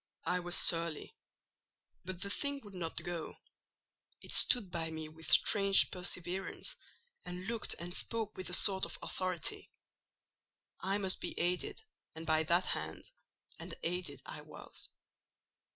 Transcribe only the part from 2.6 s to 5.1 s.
would not go: it stood by me